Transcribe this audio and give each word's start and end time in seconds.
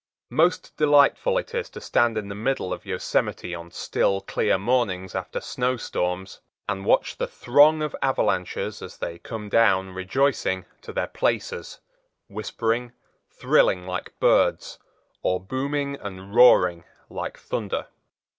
Most 0.31 0.75
delightful 0.77 1.37
it 1.37 1.53
is 1.53 1.69
to 1.69 1.79
stand 1.79 2.17
in 2.17 2.27
the 2.27 2.33
middle 2.33 2.73
of 2.73 2.87
Yosemite 2.87 3.53
on 3.53 3.69
still 3.69 4.21
clear 4.21 4.57
mornings 4.57 5.13
after 5.13 5.39
snow 5.39 5.77
storms 5.77 6.41
and 6.67 6.85
watch 6.85 7.17
the 7.17 7.27
throng 7.27 7.83
of 7.83 7.95
avalanches 8.01 8.81
as 8.81 8.97
they 8.97 9.19
come 9.19 9.47
down, 9.47 9.91
rejoicing, 9.91 10.65
to 10.81 10.91
their 10.91 11.05
places, 11.05 11.81
whispering, 12.27 12.93
thrilling 13.29 13.85
like 13.85 14.17
birds, 14.19 14.79
or 15.21 15.39
booming 15.39 15.97
and 15.97 16.33
roaring 16.33 16.83
like 17.07 17.37
thunder. 17.37 17.85